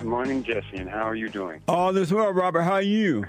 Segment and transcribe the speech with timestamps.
[0.00, 1.60] Good morning, Jesse, and how are you doing?
[1.68, 2.62] All is well, Robert.
[2.62, 3.26] How are you?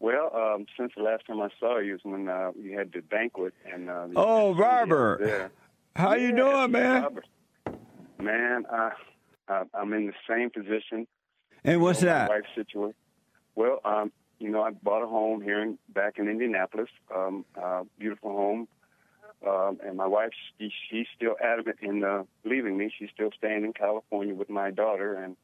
[0.00, 3.00] Well, um, since the last time I saw you was when uh, you had the
[3.00, 5.22] banquet, and uh, Oh, Robert.
[5.24, 5.48] Yeah.
[5.94, 7.02] How you Yeah, doing, man?
[7.04, 7.24] Robert.
[8.22, 8.90] Man, uh,
[9.48, 11.06] I, I'm in the same position.
[11.64, 12.28] And what's you know, that?
[12.28, 12.94] Wife's situation.
[13.54, 17.84] Well, um, you know, I bought a home here in, back in Indianapolis, um, uh,
[17.98, 18.68] beautiful home.
[19.48, 22.92] Um, and my wife, she, she's still adamant in uh, leaving me.
[22.98, 25.34] She's still staying in California with my daughter and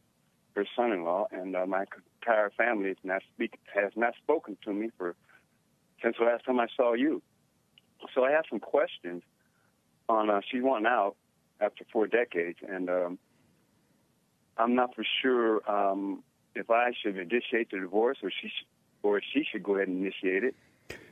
[0.54, 1.84] her son-in-law, and uh, my
[2.20, 5.14] entire family is not speak, has not spoken to me for
[6.02, 7.22] since the last time I saw you.
[8.14, 9.22] So I have some questions
[10.08, 10.30] on.
[10.30, 11.16] Uh, she's wanting out
[11.60, 13.18] after four decades, and um,
[14.56, 16.22] I'm not for sure um,
[16.54, 18.66] if I should initiate the divorce or she sh-
[19.02, 20.54] or she should go ahead and initiate it.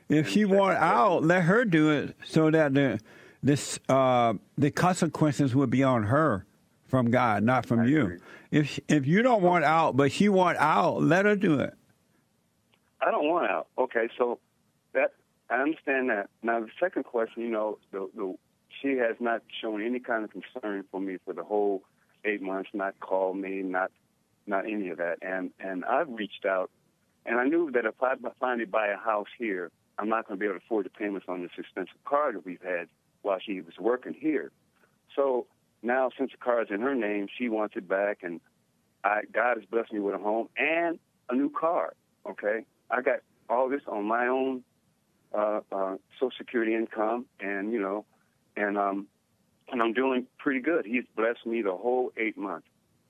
[0.09, 2.99] If she want out, let her do it so that the
[3.41, 6.45] this uh, the consequences would be on her
[6.91, 8.01] from God, not from I you.
[8.01, 8.19] agree.
[8.51, 11.73] If if you don't want out, but she want out, let her do it.
[13.01, 13.67] I don't want out.
[13.77, 14.39] Okay, so
[14.93, 15.13] that
[15.49, 16.29] I understand that.
[16.43, 18.35] Now the second question, you know, the, the
[18.81, 21.81] she has not shown any kind of concern for me for the whole
[22.25, 22.69] eight months.
[22.73, 23.89] Not called me, not
[24.45, 25.17] not any of that.
[25.21, 26.69] And and I've reached out,
[27.25, 30.39] and I knew that if I finally buy a house here, I'm not going to
[30.39, 32.89] be able to afford the payments on this expensive car that we've had
[33.21, 34.51] while she was working here.
[35.15, 35.47] So
[35.83, 38.39] now, since the car is in her name, she wants it back, and
[39.03, 41.93] I God has blessed me with a home and a new car.
[42.29, 44.63] Okay, I got all this on my own
[45.33, 48.05] uh, uh, Social Security income, and you know,
[48.55, 49.07] and um,
[49.71, 50.85] and I'm doing pretty good.
[50.85, 52.67] He's blessed me the whole eight months.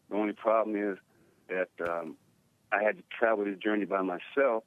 [0.09, 0.97] The only problem is
[1.49, 2.15] that um,
[2.71, 4.63] I had to travel this journey by myself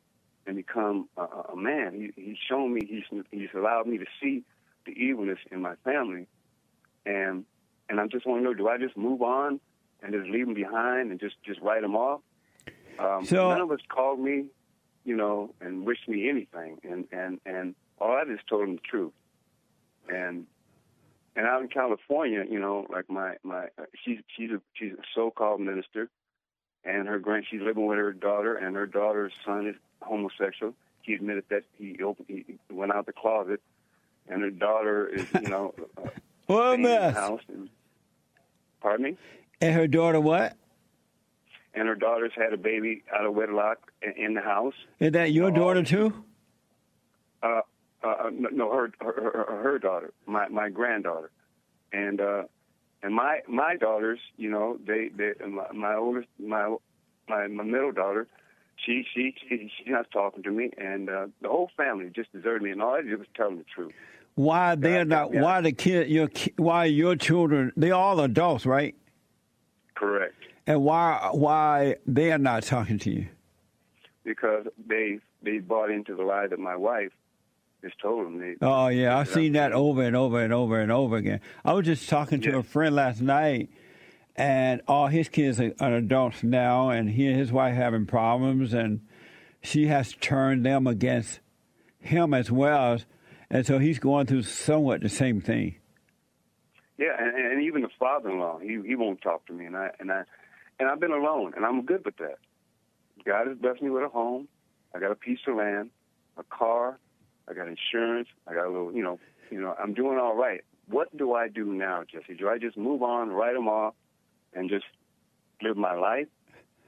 [0.47, 1.95] and become a, a man.
[1.95, 2.83] He, he's shown me.
[2.87, 4.43] He's he's allowed me to see
[4.85, 6.27] the evilness in my family,
[7.07, 7.47] and
[7.89, 9.61] and I just want to know: Do I just move on
[10.03, 12.21] and just leave them behind and just just write them off?
[12.99, 14.47] Um, So- none of us called me,
[15.05, 18.81] you know, and wished me anything, and and and all I just told them the
[18.83, 19.13] truth,
[20.09, 20.47] and
[21.37, 25.03] and out in California, you know, like my my uh, she's she's a she's a
[25.15, 26.09] so-called minister,
[26.85, 30.75] and her grand she's living with her daughter, and her daughter's son is homosexual.
[31.03, 33.61] He admitted that he opened he went out the closet,
[34.29, 36.09] and her daughter is you know uh,
[36.47, 37.15] What a staying in the mess.
[37.15, 37.41] house.
[37.49, 37.69] And,
[38.81, 39.17] pardon me.
[39.61, 40.57] And her daughter, what?
[41.75, 43.79] And her daughter's had a baby out of wedlock
[44.17, 44.75] in, the house.
[45.01, 45.55] Is that your Oh.
[45.55, 46.25] daughter too?
[47.43, 47.61] Uh,
[48.03, 49.13] uh, no, no, her, her
[49.47, 51.31] her her daughter, my my granddaughter,
[51.93, 52.45] and uh,
[53.03, 56.75] and my my daughters, you know, they they my, my oldest my
[57.29, 58.27] my my middle daughter,
[58.77, 62.63] she she she she's not talking to me, and uh, the whole family just deserted
[62.63, 63.93] me, and all I did was tell them the truth.
[64.35, 65.33] Why they're not?
[65.33, 65.43] yeah.
[65.43, 66.09] Why the kid?
[66.09, 67.73] Your why your children?
[67.77, 68.95] They are all adults, right?
[69.95, 70.35] Correct,
[70.67, 73.27] And why why they are not talking to you?
[74.25, 77.13] because they they bought into the lie that my wife
[77.83, 78.39] has told them.
[78.41, 81.41] They, Oh yeah, I've seen that over and over and over and over again.
[81.65, 83.69] I was just talking to a friend last night,
[84.35, 88.73] and all his kids are, are adults now, and he and his wife having problems,
[88.73, 89.03] and
[89.63, 91.41] she has turned them against
[92.01, 92.99] him as well,
[93.51, 95.77] and so he's going through somewhat the same thing.
[96.99, 100.11] Yeah, and, and even the father-in-law, he he won't talk to me, and I and
[100.13, 100.23] I
[100.79, 102.39] and I've been alone, and I'm good with that.
[103.25, 104.49] God has blessed me with a home.
[104.95, 105.91] I got a piece of land,
[106.37, 106.99] a car,
[107.49, 109.19] I got insurance, I got a little, you know,
[109.51, 110.61] you know, I'm doing all right.
[110.89, 112.35] What do I do now, Jesse?
[112.35, 113.95] Do I just move on, write them off,
[114.53, 114.85] and just
[115.63, 116.29] live my life?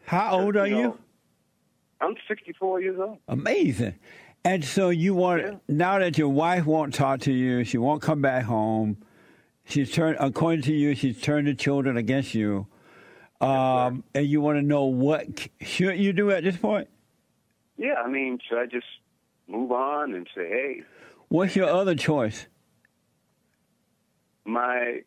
[0.04, 0.82] How old are You you?
[0.84, 0.98] know,
[2.00, 3.18] I'm 64 years old.
[3.26, 3.94] Amazing.
[4.46, 5.56] And so you want Yeah.
[5.66, 8.96] now that your wife won't talk to you, she won't come back home.
[9.64, 12.68] She's turned, according to you, she's turned the children against you.
[13.40, 15.26] Um, and you want to know what
[15.60, 16.88] should you do at this point?
[17.76, 18.86] Yeah, I mean, should I just
[19.48, 20.82] move on and say, hey,
[21.28, 22.46] What's your other choice?
[24.44, 25.00] my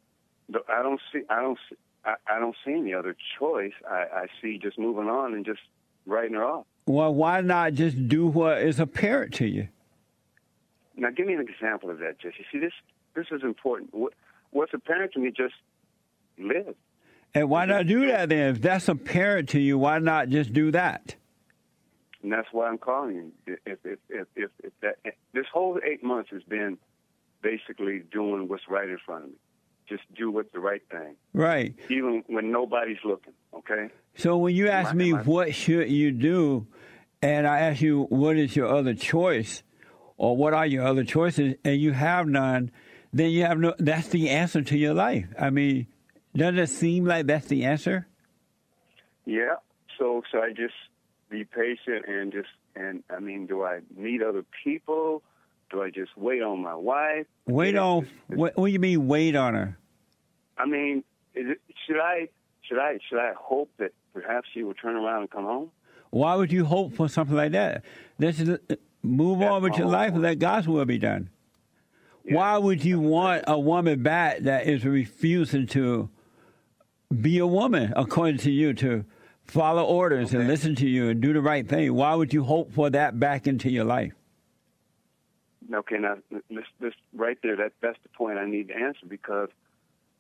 [0.68, 3.72] I don't see I don't see, I, I don't see any other choice.
[3.90, 5.62] I, I see just moving on and just
[6.06, 6.66] writing her off.
[6.90, 9.68] Well, why not just do what is apparent to you?
[10.98, 12.44] Now, give me an example of that, Jesse.
[12.52, 12.72] See, this
[13.14, 13.94] this is important.
[13.94, 14.14] What,
[14.50, 15.54] what's apparent to me, just
[16.40, 16.74] live.
[17.36, 18.56] And why not do that then?
[18.56, 21.14] If that's apparent to you, why not just do that?
[22.24, 23.58] And that's why I'm calling you.
[23.68, 24.96] If if if if, if that
[25.32, 26.80] this whole eight months has been
[27.44, 29.36] basically doing what's right in front of me.
[29.88, 31.74] Just do what's the right thing, Right.
[31.90, 33.34] even when nobody's looking.
[33.56, 33.90] Okay.
[34.16, 36.68] So when you ask I- me I- what should you do,
[37.22, 39.64] and I ask you what is your other choice,
[40.18, 42.72] or what are your other choices, and you have none,
[43.14, 43.74] then you have no.
[43.80, 45.28] That's the answer to your life.
[45.40, 45.88] I mean,
[46.36, 48.08] doesn't it seem like that's the answer?
[49.26, 49.56] Yeah.
[49.98, 50.74] So, so I just
[51.30, 55.22] be patient and just and I mean, do I meet other people?
[55.72, 57.28] Do I just wait on my wife?
[57.46, 58.04] Wait Yeah, on.
[58.06, 59.78] it's- What, what do you mean wait on her?
[60.58, 61.04] I mean,
[61.36, 62.30] is it, should I
[62.64, 65.72] should I should I hope that perhaps she will turn around and come home?
[66.12, 67.84] Why would you hope for something like that?
[68.18, 68.60] This is
[69.04, 71.30] move That's on with your life and let God's will be done.
[72.26, 72.36] Yeah.
[72.36, 76.10] Why would you want a woman back that is refusing to
[77.22, 79.06] be a woman according to you to
[79.46, 81.94] follow orders and listen to you and do the right thing?
[81.94, 84.14] Why would you hope for that back into your life?
[85.72, 89.50] Okay, now this, this right there, that that's the point I need to answer because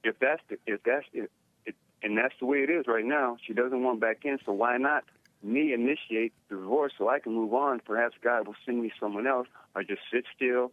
[0.03, 1.31] if that's the, if that's it,
[1.65, 4.38] it, and that's the way it is right now, she doesn't want back in.
[4.45, 5.06] So why not
[5.41, 7.80] me initiate the divorce so I can move on?
[7.80, 10.71] Perhaps God will send me someone else, or just sit still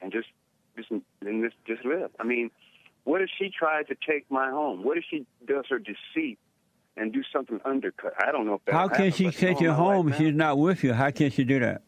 [0.00, 0.28] and just
[0.76, 2.10] just and just just live.
[2.18, 2.50] I mean,
[3.04, 4.84] what if she tries to take my home?
[4.84, 6.38] What if she does her deceit
[6.96, 8.14] and do something undercut?
[8.20, 8.74] I don't know if that.
[8.74, 10.92] How can she take you home if she's not with you?
[10.92, 11.82] How can she do that?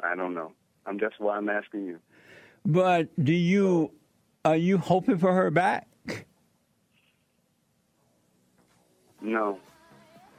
[0.00, 0.52] I don't know.
[0.86, 1.98] I'm that's why I'm asking you.
[2.64, 3.92] But do you
[4.44, 5.86] are you hoping for her back?
[9.20, 9.58] No.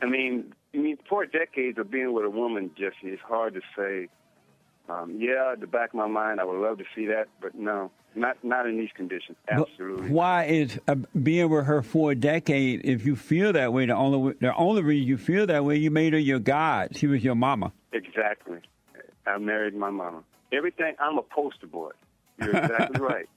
[0.02, 3.62] I mean, I mean, four decades of being with a woman, Jesse, it's hard to
[3.76, 4.10] say.
[4.90, 7.56] Um, yeah, at the back of my mind, I would love to see that, but
[7.56, 9.38] no, not not in these conditions.
[9.46, 10.12] But Absolutely.
[10.12, 12.86] Why is uh, being with her for a decade?
[12.86, 15.92] If you feel that way, the only the only reason you feel that way, you
[15.92, 16.96] made her your God.
[16.96, 17.74] She was your mama.
[17.92, 18.60] Exactly.
[19.26, 20.24] I married my mama.
[20.54, 20.96] Everything.
[21.00, 21.92] I'm a poster boy.
[22.40, 23.28] You're exactly right.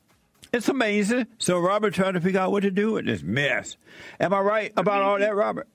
[0.53, 1.27] It's amazing.
[1.39, 3.77] So Robert trying to figure out what to do with this mess.
[4.21, 5.67] Am I right about all that, Robert?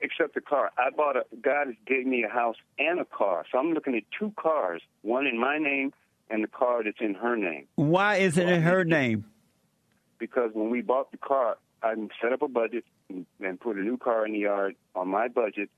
[0.00, 0.70] Except the car.
[0.78, 1.24] I bought a.
[1.40, 4.80] God gave me a house and a car, so I'm looking at two cars.
[5.02, 5.92] One in my name
[6.30, 7.66] and the car that's in her name.
[7.74, 9.24] Why is it in her name?
[10.18, 13.80] because when we bought the car, I set up a budget and, and put a
[13.80, 15.70] new car in the yard on my budget,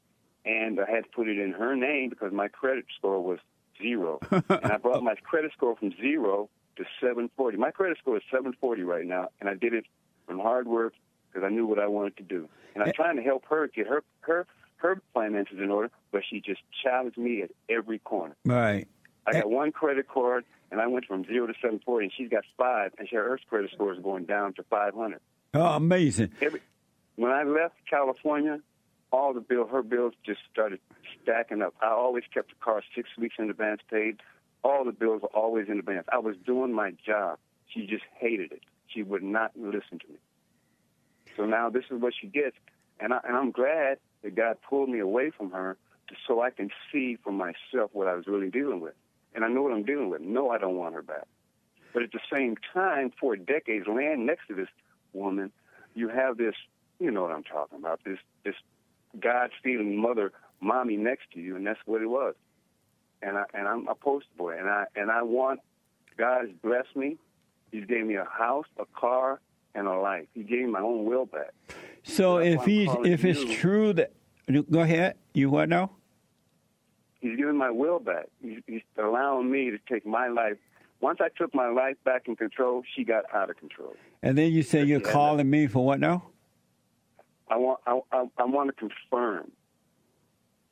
[0.45, 3.39] and I had to put it in her name because my credit score was
[3.81, 4.19] zero.
[4.31, 7.59] and I brought my credit score from zero to 740.
[7.59, 9.85] My credit score is 740 right now, and I did it
[10.27, 10.95] from hard work
[11.31, 12.49] because I knew what I wanted to do.
[12.75, 12.93] And I'm eh.
[12.93, 14.47] trying to help her get her her
[14.77, 18.35] her finances in order, but she just challenged me at every corner.
[18.45, 18.89] Right.
[19.27, 19.47] I got eh.
[19.47, 23.07] one credit card, and I went from zero to 740, and she's got five, and
[23.09, 25.21] her credit score is going down to 500.
[25.53, 26.31] Oh, amazing.
[26.41, 26.61] Every,
[27.17, 28.61] when I left California,
[29.13, 30.81] all the bill, her bills just started
[31.23, 31.75] stacking up.
[31.83, 34.21] I always kept the car six weeks in advance paid.
[34.63, 36.07] All the bills were always in advance.
[36.13, 37.39] I was doing my job.
[37.67, 38.63] She just hated it.
[38.87, 40.19] She would not listen to me.
[41.41, 42.55] So now this is what she gets,
[43.01, 45.79] and, I, and I'm glad that God pulled me away from her
[46.29, 48.93] so I can see for myself what I was really dealing with.
[49.35, 50.21] And I know what I'm dealing with.
[50.21, 51.27] No, I don't want her back.
[51.95, 54.69] But at the same time, for decades, laying next to this
[55.15, 55.51] woman,
[55.95, 56.55] you have this,
[56.99, 58.57] you know what I'm talking about, this this
[59.19, 62.35] God stealing mother, mommy next to you, and that's what it was.
[63.23, 65.61] And I and I'm a poster boy, and I and I want
[66.19, 67.17] God has blessed me.
[67.73, 69.41] He's gave me a house, a car,
[69.75, 70.27] and a life.
[70.35, 71.53] He gave me my own will back.
[72.03, 73.57] So if he's if it's you.
[73.57, 74.13] true that
[74.71, 75.91] go ahead, you what now?
[77.21, 78.27] He's giving my will back.
[78.43, 80.57] He's, he's allowing me to take my life.
[81.01, 83.95] Once I took my life back in control, she got out of control.
[84.23, 86.31] And then you say you're calling me for what now?
[87.49, 89.51] I want I, I, I want to confirm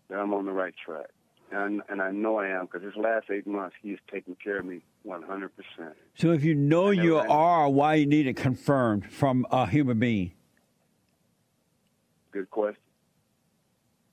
[0.09, 1.09] that I'm on the right track,
[1.50, 4.59] and and I know I am because this last eight months he has taken care
[4.59, 5.95] of me 100 percent.
[6.15, 9.99] So if you know never you are, why you need it confirmed from a human
[9.99, 10.33] being?
[12.31, 12.81] Good question.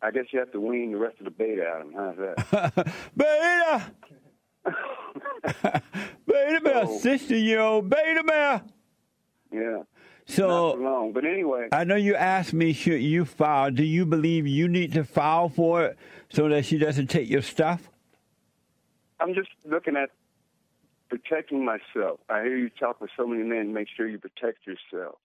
[0.01, 1.93] I guess you have to wean the rest of the beta out of him.
[1.95, 2.95] How's that?
[3.17, 3.91] beta,
[6.27, 8.61] beta male, So- sixty year old beta male.
[9.51, 9.83] yeah,
[10.25, 11.11] So long.
[11.13, 13.71] But anyway, I know you asked me, should you file?
[13.71, 15.97] Do you believe you need to file for it
[16.29, 17.89] so that she doesn't take your stuff?
[19.19, 20.09] I'm just looking at
[21.09, 22.19] protecting myself.
[22.29, 23.73] I hear you talk with so many men.
[23.73, 25.15] Make sure you protect yourself,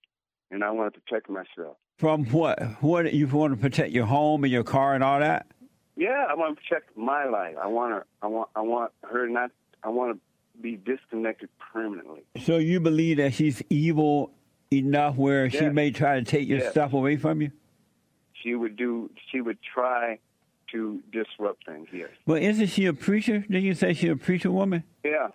[0.51, 1.77] and I want to protect myself.
[1.97, 2.61] From what?
[2.81, 5.47] What you want to protect your home and your car and all that?
[5.95, 7.55] Yeah, I want to protect my life.
[7.61, 8.05] I want her.
[8.21, 8.49] I want.
[8.55, 9.51] I want her not.
[9.83, 12.23] I want to be disconnected permanently.
[12.43, 14.31] So you believe that she's evil
[14.71, 16.71] enough where she may try to take your Yes.
[16.71, 17.51] stuff away from you?
[18.33, 19.09] She would do.
[19.31, 20.19] She would try
[20.71, 21.87] to disrupt things.
[21.91, 22.09] Yes.
[22.25, 23.39] Well, isn't she a preacher?
[23.39, 24.83] Didn't you say she's a preacher woman?
[25.03, 25.27] Yeah.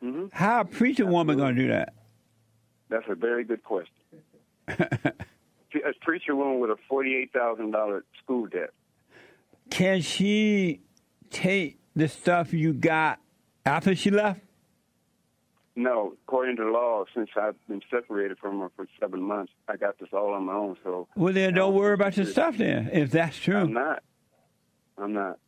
[0.00, 1.94] Hmm How a preacher woman going to do that?
[2.88, 3.94] That's a very good question.
[4.68, 8.70] a preacher woman with a forty-eight thousand dollar school debt.
[9.70, 10.80] Can she
[11.30, 13.18] take the stuff you got
[13.66, 14.40] after she left?
[15.76, 19.76] No, according to the law, since I've been separated from her for seven months, I
[19.76, 20.76] got this all on my own.
[20.82, 23.58] So Well, then don't worry about your stuff then, if that's true.
[23.58, 24.02] I'm not.
[24.96, 25.38] I'm not.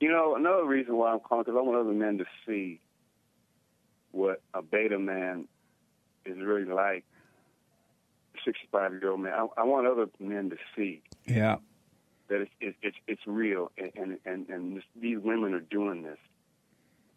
[0.00, 2.80] You know, another reason why I'm calling because I want other men to see
[4.14, 5.48] what a beta man
[6.24, 7.04] is really like.
[8.44, 9.32] 65 year old man.
[9.32, 11.56] I, I want other men to see Yeah.
[12.28, 16.02] that it's it's it's, it's real, and and and, and this, these women are doing
[16.02, 16.18] this,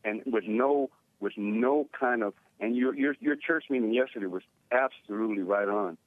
[0.04, 0.90] and with no
[1.20, 5.98] with no kind of and your your your church meeting yesterday was absolutely right on.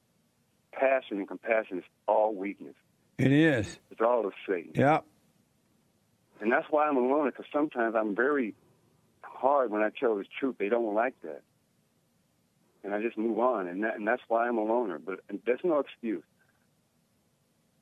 [0.71, 2.75] Passion and compassion is all weakness.
[3.17, 3.77] It is.
[3.91, 4.71] It's all of Satan.
[4.73, 4.99] Yeah.
[6.39, 8.55] And that's why I'm a loner, because sometimes I'm very
[9.41, 10.55] hard when I tell the truth.
[10.59, 11.41] They don't like that.
[12.83, 14.97] And I just move on, and, that, and that's why I'm a loner.
[14.99, 16.23] But there's no excuse.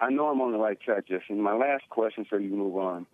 [0.01, 1.24] I know I'm on the right track, Jesse.
[1.30, 3.06] And my last question, so you move on.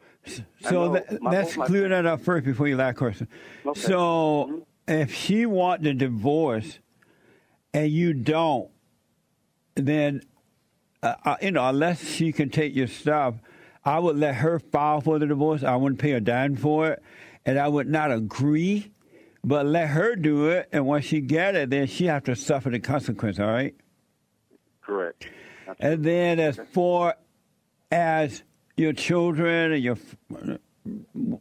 [0.61, 3.27] So that, my- let's my- clear that up first before you last question.
[3.65, 3.79] Okay.
[3.79, 4.49] So
[4.87, 5.01] Mhm.
[5.01, 6.79] if she want the divorce
[7.73, 8.69] and you don't,
[9.75, 10.21] then
[11.03, 13.35] uh, uh, you know unless she can take your stuff,
[13.83, 15.63] I would let her file for the divorce.
[15.63, 17.03] I wouldn't pay a dime for it,
[17.45, 18.91] and I would not agree,
[19.43, 20.69] but let her do it.
[20.71, 23.39] And once she get it, then she have to suffer the consequence.
[23.39, 23.75] All right.
[24.81, 25.27] Correct.
[25.79, 27.15] And then as far
[27.91, 28.43] as
[28.77, 29.97] your children and your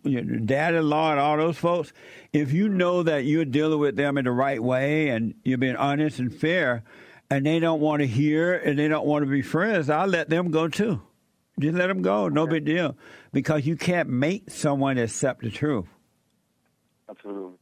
[0.05, 1.93] your dad-in-law and all those folks,
[2.33, 5.77] if you know that you're dealing with them in the right way and you're being
[5.77, 6.83] honest and fair,
[7.29, 10.31] and they don't want to hear and they don't want to be friends, I'll let
[10.31, 11.03] them go too.
[11.61, 12.97] Just let them go, no big deal,
[13.33, 15.87] because you can't make someone accept the truth.
[17.09, 17.59] Absolutely.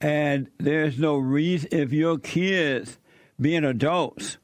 [0.00, 2.98] And there's no reason if your kids,
[3.40, 4.38] being adults,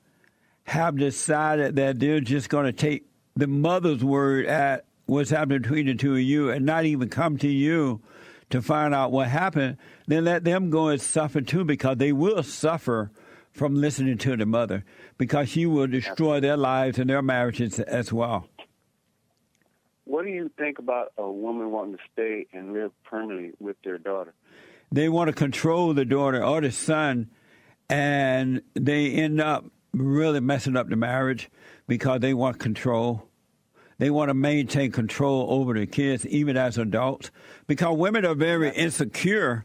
[0.64, 3.06] have decided that they're just going to take
[3.36, 7.36] the mother's word at what's happened between the two of you and not even come
[7.38, 8.00] to you
[8.50, 12.42] to find out what happened, then let them go and suffer too because they will
[12.42, 13.10] suffer
[13.52, 14.84] from listening to the mother
[15.18, 18.48] because she will destroy their lives and their marriages as well.
[20.04, 23.98] What do you think about a woman wanting to stay and live permanently with their
[23.98, 24.34] daughter?
[24.94, 27.28] they want to control the daughter or the son,
[27.88, 31.50] and they end up really messing up the marriage
[31.88, 33.28] because they want control.
[33.98, 37.30] They want to maintain control over the kids, even as adults,
[37.66, 39.64] because women are very insecure,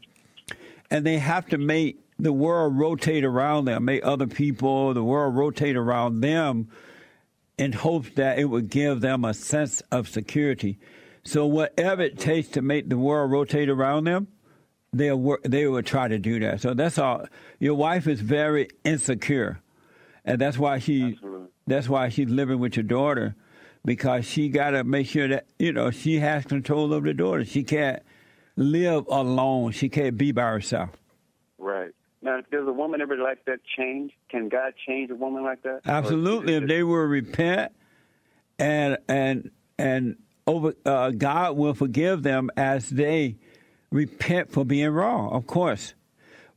[0.89, 5.35] and they have to make the world rotate around them, make other people, the world
[5.35, 6.69] rotate around them,
[7.59, 10.79] in hopes that it would give them a sense of security.
[11.23, 14.29] So whatever it takes to make the world rotate around them,
[14.93, 16.61] they'll work, they will try to do that.
[16.61, 17.25] So that's all.
[17.59, 19.59] Your wife is very insecure,
[20.23, 21.47] and that's why she Absolutely.
[21.67, 23.35] that's why she's living with your daughter
[23.83, 27.43] because she got to make sure that you know she has control of the daughter.
[27.43, 28.01] She can't
[28.55, 29.73] live alone.
[29.73, 30.91] She can't be by herself.
[31.57, 31.91] Right.
[32.21, 34.11] Now, does a woman ever like that change?
[34.29, 35.69] Can God change a woman like that?
[35.69, 37.71] Or is it Absolutely, if they will repent
[38.57, 43.37] and and and over, uh, God will forgive them as they
[43.91, 45.31] repent for being wrong.
[45.31, 45.93] Of course,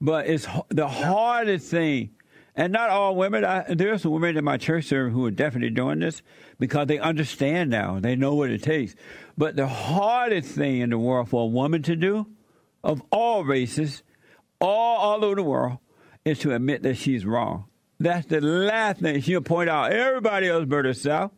[0.01, 2.11] but it's the hardest thing.
[2.55, 3.47] And not all women.
[3.47, 6.21] I, there's some women in my church service who are definitely doing this
[6.59, 7.99] because they understand now.
[7.99, 8.95] They know what it takes.
[9.39, 12.27] But the hardest thing in the world for a woman to do,
[12.85, 14.03] of all races,
[14.63, 15.79] all all over the world,
[16.25, 17.67] is to admit that she's wrong.
[18.01, 19.93] That's the last thing she'll point out.
[19.93, 21.33] Everybody else but herself.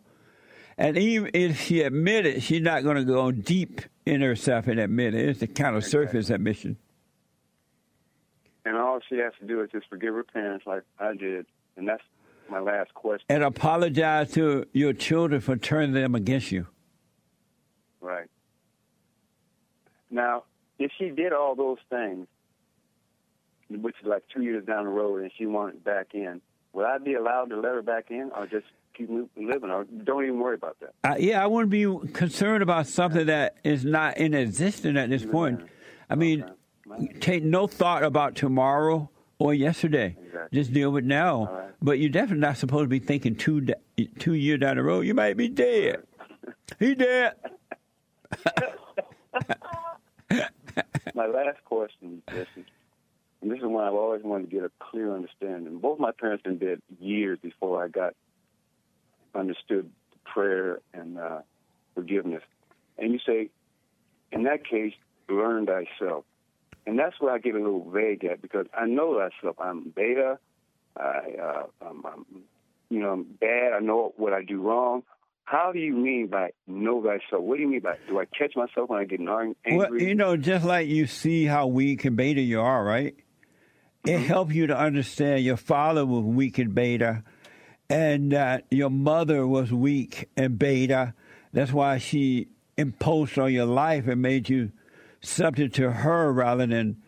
[0.76, 4.81] And even if she admit it, she's not going to go deep in herself and
[4.81, 5.28] admit it.
[5.28, 6.76] It's the kind of surface admission.
[8.64, 11.47] And all she has to do is just forgive her parents, like I did.
[11.76, 12.02] And that's
[12.50, 13.26] my last question.
[13.28, 16.66] And apologize to your children for turning them against you.
[18.00, 18.28] Right.
[20.11, 20.45] Now,
[20.78, 22.26] if she did all those things,
[23.83, 26.40] which is like two years down the road, and she wanted back in,
[26.73, 28.66] would I be allowed to let her back in, or just
[28.97, 30.95] keep living, or don't even worry about that?
[31.04, 35.25] Uh, yeah, I wouldn't be concerned about something that is not in existence at this
[35.25, 35.61] point.
[36.11, 36.45] I mean,
[36.90, 37.09] Okay.
[37.19, 40.16] take no thought about tomorrow or yesterday.
[40.26, 40.59] Exactly.
[40.59, 41.47] Just deal with now.
[41.50, 41.71] Right.
[41.81, 43.66] But you're definitely not supposed to be thinking two
[44.19, 45.00] two years down the road.
[45.07, 46.02] You might be dead.
[46.78, 47.33] He dead.
[51.14, 52.64] My last question, Jesse,
[53.45, 55.77] and this is why I've always wanted to get a clear understanding.
[55.79, 58.15] Both my parents been dead years before I got
[59.35, 59.91] understood
[60.25, 61.41] prayer and uh,
[61.95, 62.43] forgiveness.
[62.97, 63.51] And you say,
[64.33, 64.95] in that case,
[65.29, 66.25] learn thyself.
[66.87, 69.57] And that's where I get a little vague at because I know thyself.
[69.61, 70.39] I'm beta.
[70.97, 72.27] I, uh, I'm, I'm,
[72.89, 73.75] you know, I'm bad.
[73.75, 75.03] I know what I do wrong.
[75.45, 77.43] How do you mean by know thyself?
[77.43, 79.77] What do you mean by do I catch myself when I get ang- angry?
[79.77, 83.15] Well, you know, just like you see how weak and beta you are, right?
[84.04, 84.25] It mm-hmm.
[84.25, 87.23] helped you to understand your father was weak in beta,
[87.88, 91.14] and that your mother was weak in beta.
[91.52, 94.73] That's why she imposed on your life and made you
[95.20, 97.02] subject to her rather than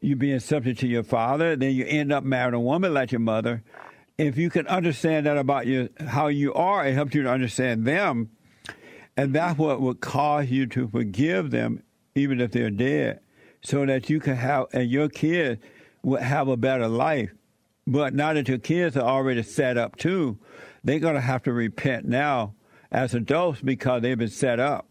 [0.00, 1.56] you being subject to your father.
[1.56, 3.64] Then you end up marrying a woman like your mother.
[4.16, 7.84] If you can understand that about you, how you are, it helps you to understand
[7.84, 8.30] them,
[9.16, 11.82] and that's what would cause you to forgive them,
[12.14, 13.20] even if they're dead,
[13.62, 15.60] so that you can have and your kids
[16.02, 17.30] will have a better life.
[17.86, 20.38] But now that your kids are already set up too,
[20.84, 22.54] they're going to have to repent now
[22.90, 24.86] as adults because they've been set up.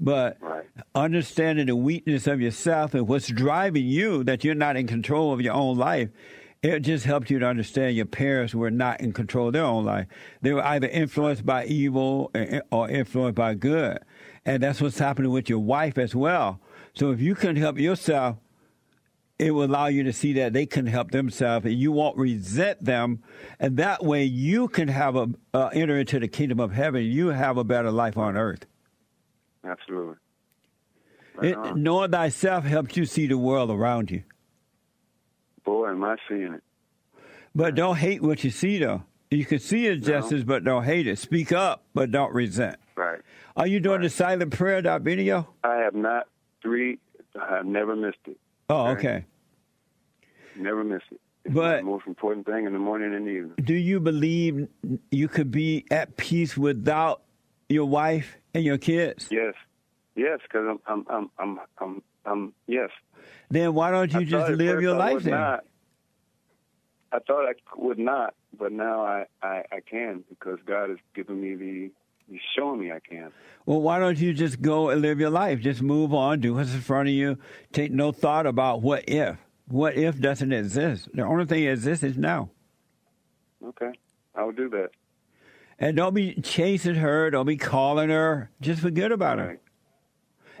[0.00, 0.64] But Right.
[0.94, 5.40] understanding the weakness of yourself and what's driving you, that you're not in control of
[5.40, 6.08] your own life,
[6.62, 9.84] it just helps you to understand your parents were not in control of their own
[9.84, 10.06] life.
[10.40, 12.30] They were either influenced by evil
[12.70, 13.98] or influenced by good.
[14.46, 16.60] And that's what's happening with your wife as well.
[16.94, 18.36] So if you can help yourself,
[19.38, 22.84] it will allow you to see that they can help themselves and you won't resent
[22.84, 23.22] them.
[23.58, 27.04] And that way you can have a uh, enter into the kingdom of heaven.
[27.04, 28.66] You have a better life on earth.
[29.64, 30.16] Absolutely.
[31.36, 34.22] Right It, knowing thyself helps you see the world around you.
[35.64, 36.62] Boy, am I seeing it.
[37.54, 39.04] But don't hate what you see, though.
[39.30, 41.18] You can see injustice, but don't hate it.
[41.18, 42.76] Speak up, but don't resent.
[42.94, 43.20] Right.
[43.56, 45.48] Are you doing the silent prayer dot video?
[45.64, 46.28] I have not
[46.62, 46.98] three.
[47.40, 48.38] I have never missed it.
[48.68, 49.08] Oh, Okay.
[49.08, 49.24] okay.
[50.56, 51.20] Never miss it.
[51.44, 53.54] It's But- the most important thing in the morning and the evening.
[53.62, 54.68] Do you believe
[55.10, 57.22] you could be at peace without
[57.68, 59.28] your wife and your kids?
[59.30, 59.54] Yes.
[60.16, 62.88] Yes, because I'm, I'm, I'm, I'm, I'm, I'm, yes.
[63.50, 65.32] Then why don't you I just live your life then?
[65.34, 65.64] Not.
[67.12, 71.40] I thought I would not, but now I, I, I can because God has given
[71.40, 71.90] me the,
[72.30, 73.32] He's showing me I can.
[73.66, 75.60] Well, why don't you just go and live your life?
[75.60, 77.38] Just move on, do what's in front of you.
[77.72, 79.36] Take no thought about what if.
[79.68, 81.08] What if doesn't exist.
[81.14, 82.50] The only thing that exists is now.
[83.66, 83.92] Okay,
[84.34, 84.90] I will do that.
[85.78, 87.30] And don't be chasing her.
[87.30, 88.50] Don't be calling her.
[88.60, 89.58] Just forget about her.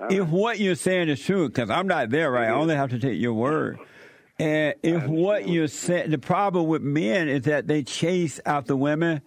[0.00, 0.28] All If right.
[0.28, 2.48] what you're saying is true, because I'm not there, right?
[2.48, 3.78] I only have to take your word.
[4.38, 8.76] And if what you're saying, the problem with men is that they chase after the
[8.76, 9.20] women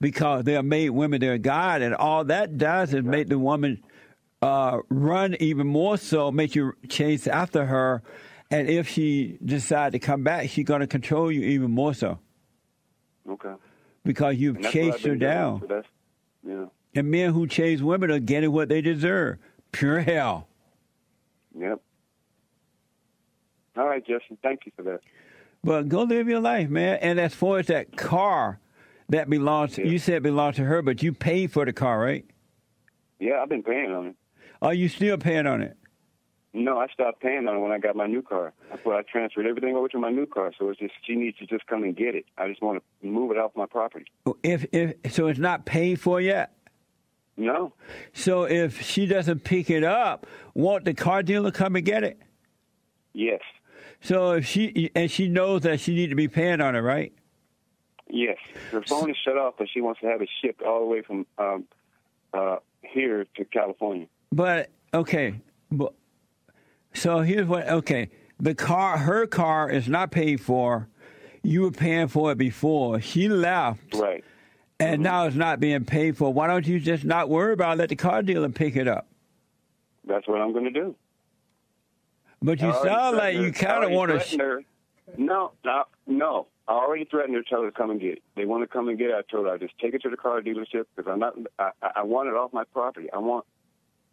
[0.00, 3.82] because they're made women their God, and all that does is make the woman
[4.42, 8.02] uh, run even more so, make you chase after her.
[8.50, 12.18] And if she decides to come back, she's going to control you even more so
[13.28, 13.52] Okay.
[14.04, 15.62] because you've And that's what I've chased her doing, down.
[15.68, 15.82] So
[16.46, 16.64] yeah.
[16.94, 19.38] And men who chase women are getting what they deserve
[19.70, 20.48] pure hell.
[21.56, 21.80] Yep.
[23.76, 24.36] All right, Justin.
[24.42, 25.00] Thank you for that.
[25.62, 26.98] But go live your life, man.
[27.02, 28.58] And as far as that car
[29.10, 29.84] that belongs, Yeah.
[29.86, 32.24] you said it belonged to her, but you paid for the car, right?
[33.18, 34.16] Yeah, I've been paying on it.
[34.62, 35.76] Are you still paying on it?
[36.52, 38.52] No, I stopped paying on it when I got my new car.
[38.70, 40.52] That's why I transferred everything over to my new car.
[40.58, 42.24] So it's just she needs to just come and get it.
[42.38, 44.06] I just want to move it off my property.
[44.26, 46.52] Oh, if if so, it's not paid for yet.
[47.36, 47.72] No,
[48.12, 52.20] So if she doesn't pick it up, won't the car dealer come and get it?
[53.14, 53.40] yes,
[54.02, 57.12] So if she and she knows that she need to be paying on it, right?
[58.12, 58.36] Yes.
[58.72, 61.02] The phone is shut off, but she wants to have it shipped all the way
[61.02, 61.64] from um,
[62.32, 64.06] uh, here to California.
[64.32, 65.34] But okay,
[65.70, 65.94] but
[66.94, 67.68] so here's what.
[67.68, 70.88] Okay, the car, her car is not paid for.
[71.42, 73.00] You were paying for it before.
[73.00, 74.22] She left, Right.
[74.78, 76.32] and now it's not being paid for.
[76.32, 77.78] Why don't you just not worry about it?
[77.78, 79.06] Let the car dealer pick it up.
[80.04, 80.94] That's what I'm going to do.
[82.42, 84.64] But you sound like you kind of want to.
[85.16, 86.46] No, no, no.
[86.70, 88.22] I already threatened her to tell her to come and get it.
[88.36, 89.16] They want to come and get it.
[89.16, 91.34] I told her I just take it to the car dealership because I'm not.
[91.58, 93.08] I, I want it off my property.
[93.12, 93.44] I want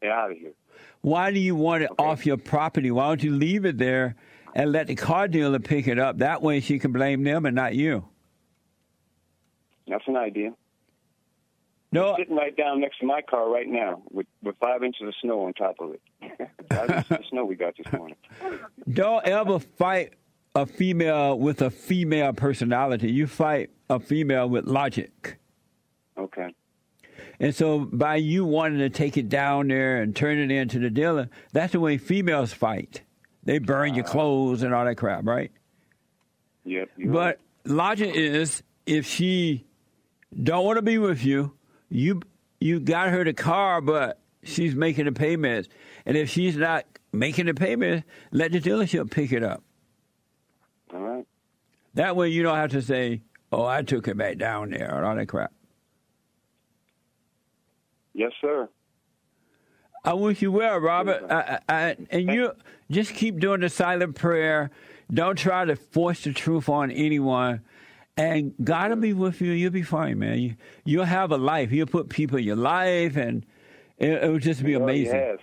[0.01, 0.53] it out of here.
[1.01, 2.03] Why do you want it Okay.
[2.03, 2.89] off your property?
[2.89, 4.15] Why don't you leave it there
[4.55, 6.17] and let the car dealer pick it up?
[6.17, 8.05] That way, she can blame them and not you.
[9.87, 10.53] That's an idea.
[11.91, 15.13] No, Sitting right down next to my car right now with, with five inches of
[15.21, 16.01] snow on top of it.
[16.69, 18.17] five inches of snow we got this morning.
[18.91, 20.13] Don't ever fight
[20.57, 23.11] a female with a female personality.
[23.11, 25.37] You fight a female with logic.
[26.17, 26.53] Okay.
[27.39, 30.89] And so by you wanting to take it down there and turn it into the
[30.89, 33.03] dealer, that's the way females fight.
[33.43, 34.09] They burn your ah.
[34.09, 35.51] clothes and all that crap, right?
[36.65, 36.89] Yep.
[37.05, 39.63] But logic is if she
[40.41, 41.53] don't want to be with you,
[41.89, 42.21] you
[42.59, 45.69] you got her the car, but she's making the payments.
[46.07, 49.63] And if she's not making the payments, let the dealership pick it up.
[50.93, 51.25] All right.
[51.93, 53.21] That way you don't have to say,
[53.51, 55.51] "Oh, I took it back down there" and all that crap.
[58.13, 58.67] Yes, sir.
[60.03, 61.25] I wish you well, Robert.
[61.29, 62.53] I, I, I, and you
[62.89, 64.71] just keep doing the silent prayer.
[65.13, 67.61] Don't try to force the truth on anyone.
[68.15, 69.51] And God will be with you.
[69.51, 70.39] You'll be fine, man.
[70.39, 71.71] You, you'll have a life.
[71.71, 73.45] You'll put people in your life, and
[73.97, 75.13] it, will just be He amazing.
[75.13, 75.39] already has.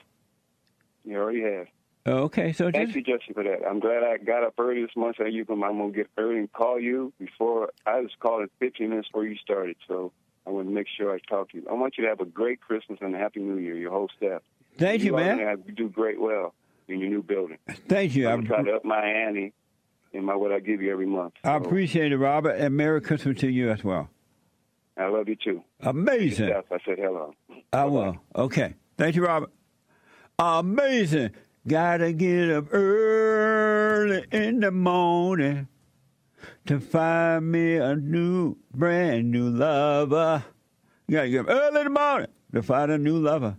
[1.04, 1.66] He already has.
[2.06, 3.66] Oh, okay, so Thank just you, Jesse, for that.
[3.66, 6.38] I'm glad I got up early this morning so you can, I'm to get early
[6.38, 9.76] and call you before I was calling 15 minutes before you started.
[9.88, 10.12] So
[10.46, 11.66] I want to make sure I talk to you.
[11.70, 14.10] I want you to have a great Christmas and a Happy New Year, your whole
[14.18, 14.42] staff.
[14.76, 15.38] thank you, are man.
[15.38, 16.52] gonna have- You do great well
[16.88, 17.56] in your new building.
[17.88, 18.28] Thank you.
[18.28, 19.54] I, I'm going to up my ante
[20.12, 21.32] in my what I give you every month.
[21.42, 24.10] I appreciate it, Robert, and Merry Christmas to you as well.
[24.98, 25.62] I love you too.
[25.80, 26.52] Amazing.
[26.52, 27.34] I said hello.
[27.72, 28.18] I will.
[28.36, 28.74] Okay.
[28.98, 29.50] Thank you, Robert.
[30.38, 31.30] Amazing.
[31.66, 35.68] Gotta get up early in the morning
[36.66, 40.44] to find me a new, brand new lover.
[41.10, 43.56] Gotta get up early in the morning to find a new lover.